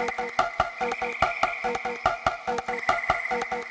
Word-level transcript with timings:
Thank 0.00 0.18
you. 3.52 3.69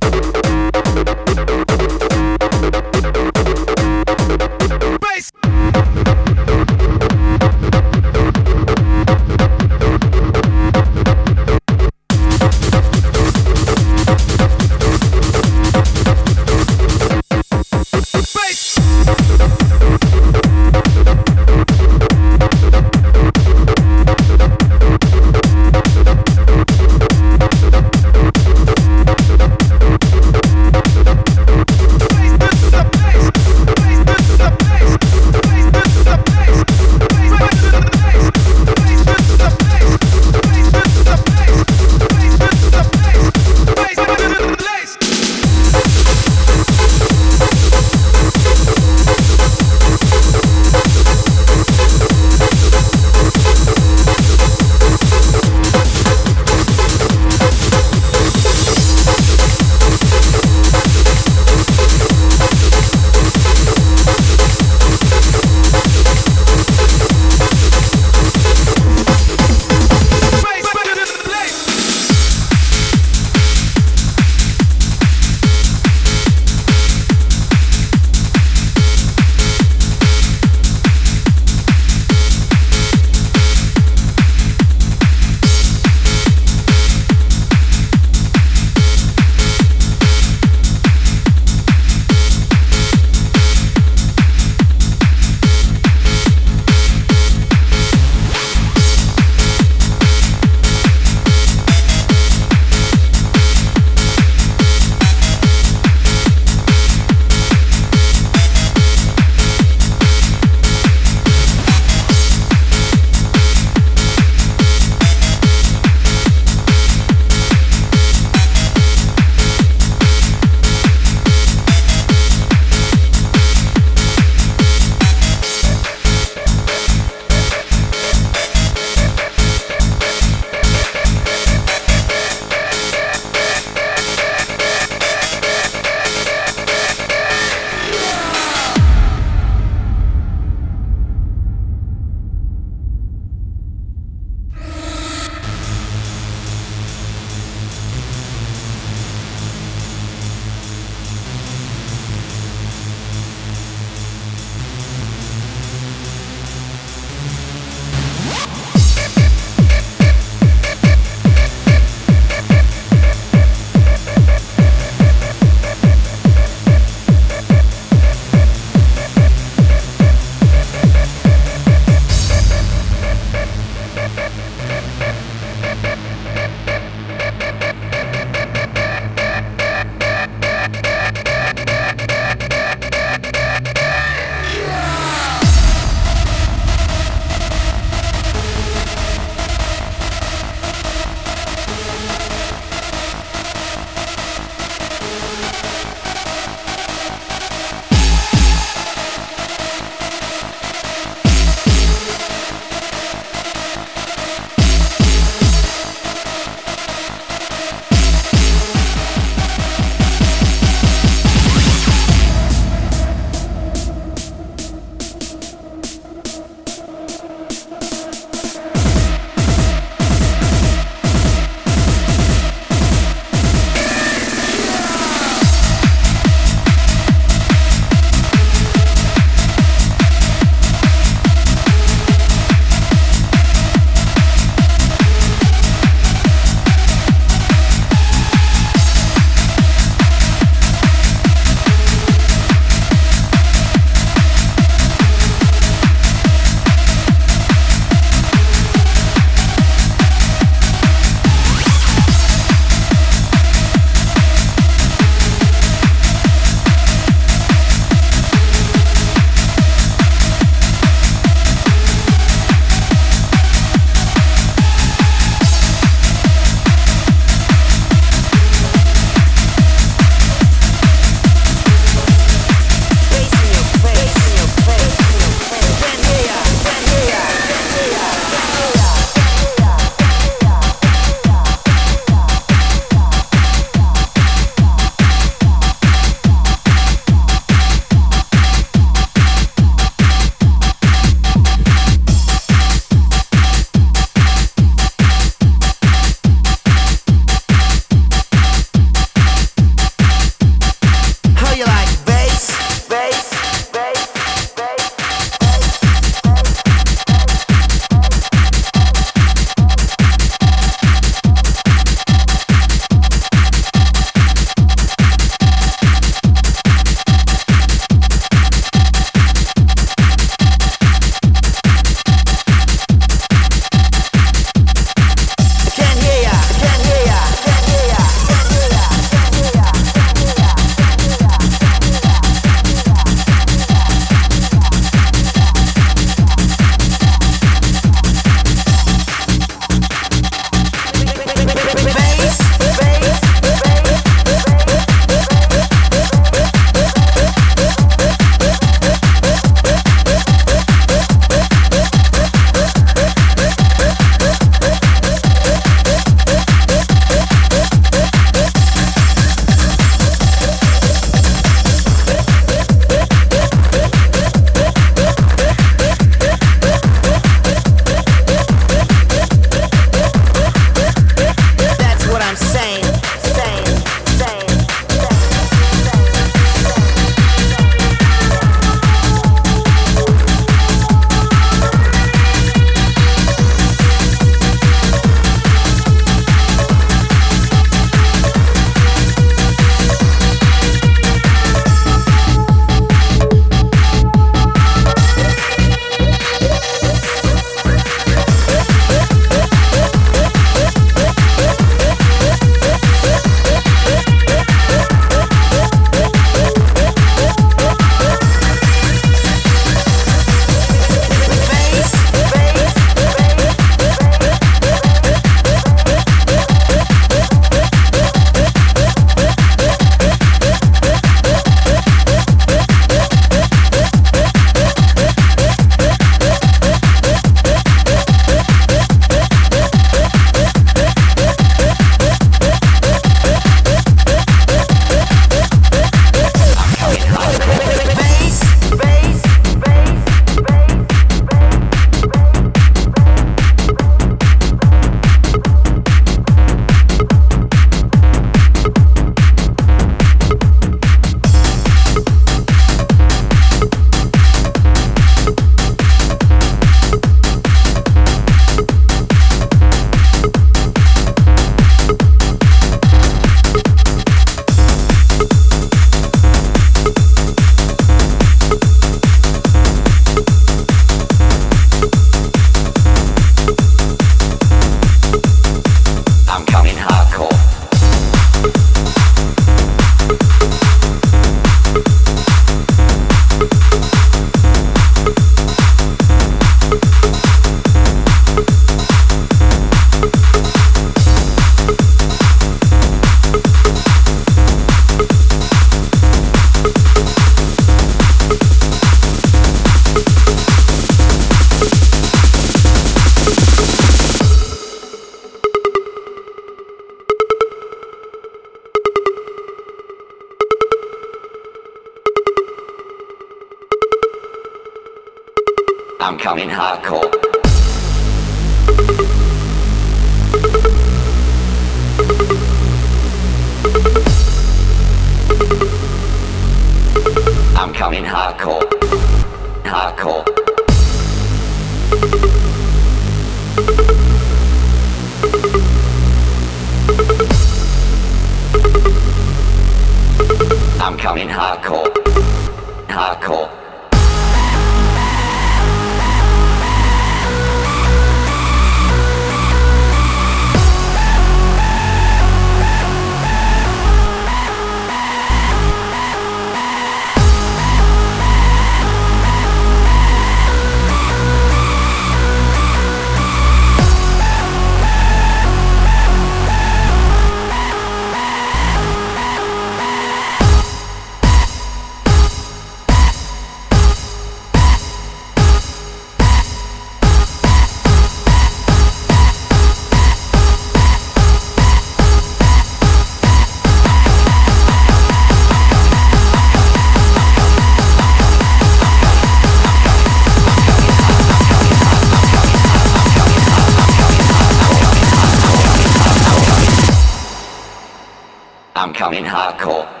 Hardcore. 599.25 600.00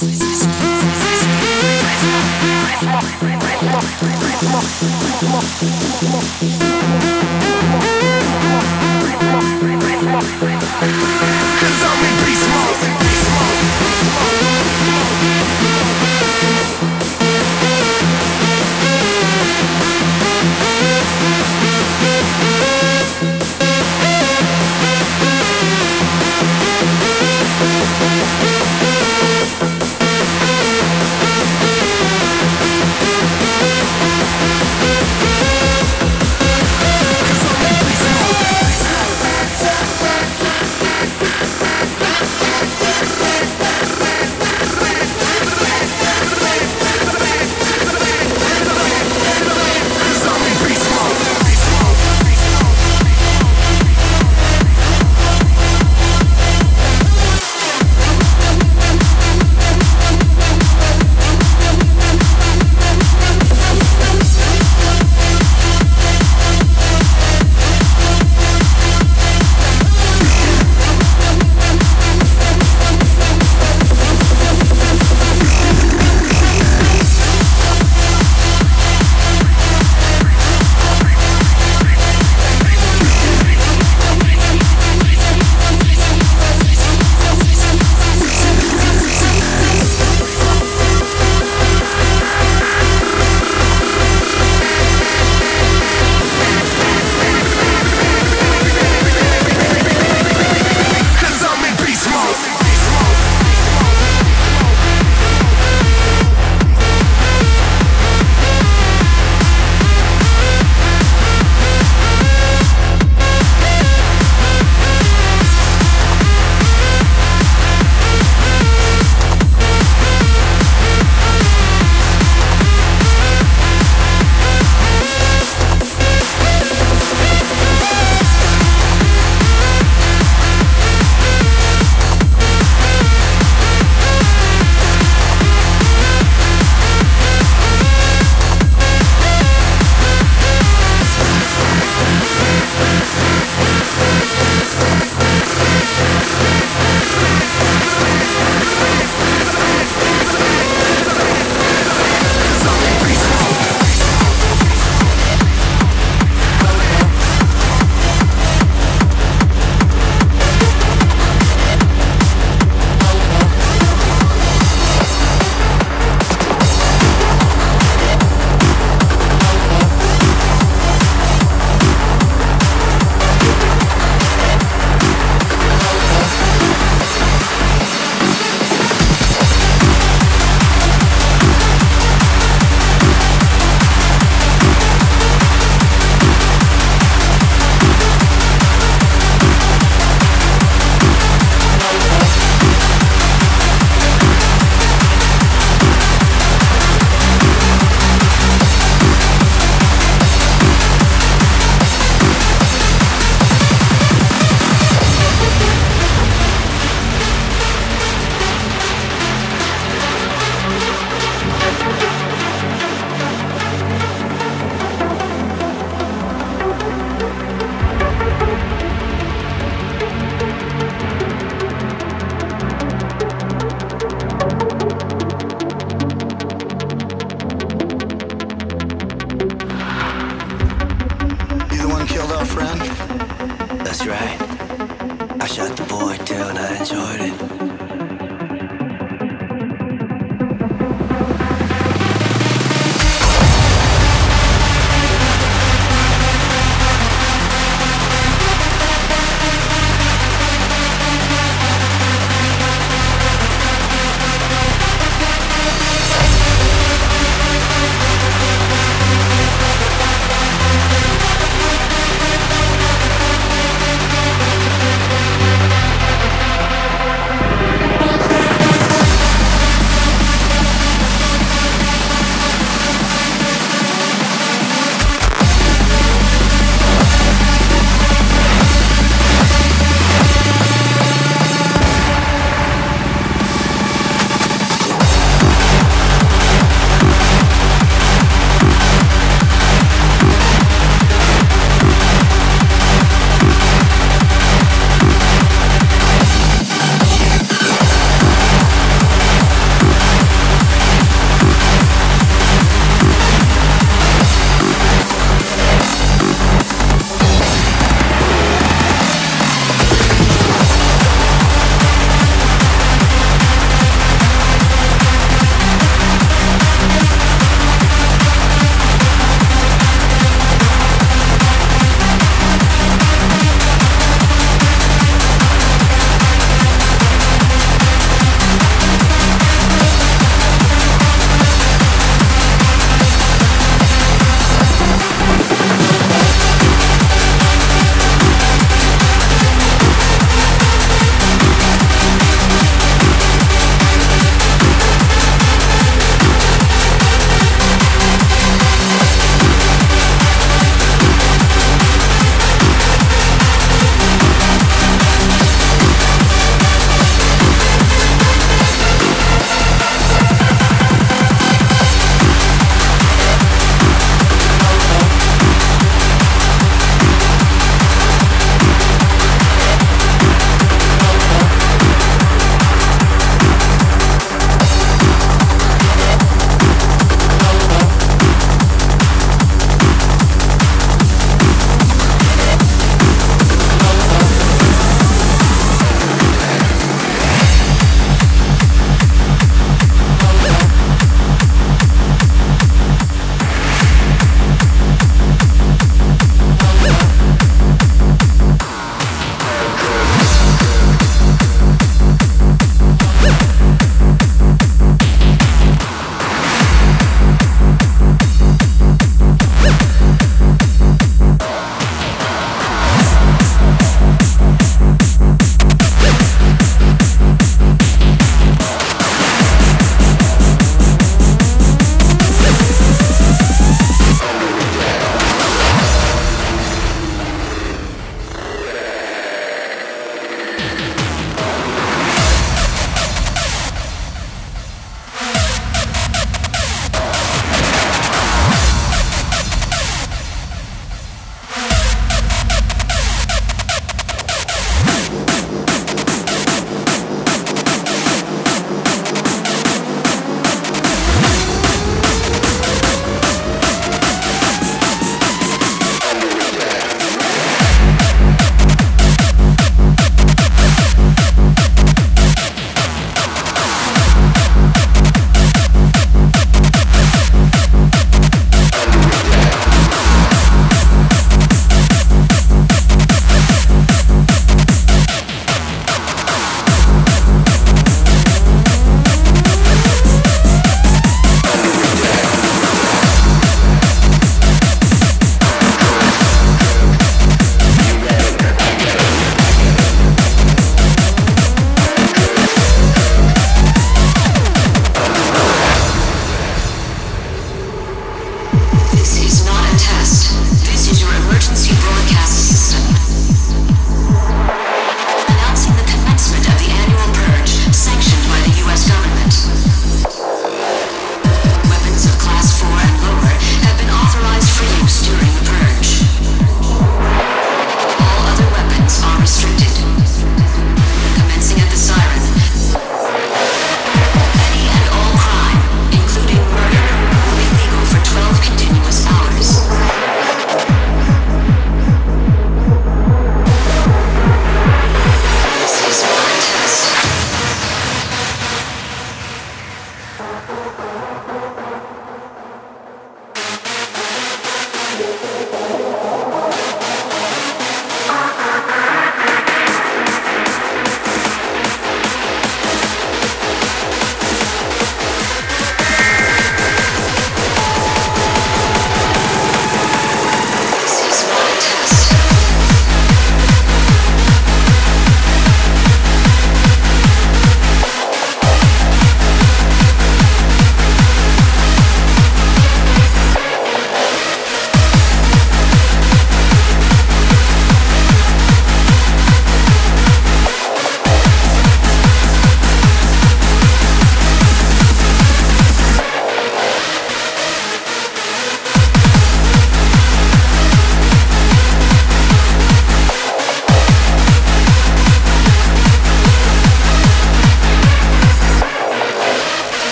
Cause 0.00 0.16
I'm 11.84 12.02
in 12.02 12.16
beast 12.24 12.48
mode, 12.48 12.78
beast 12.98 13.28
mode, 13.36 13.60
beast 13.78 14.02
mode. 16.56 16.61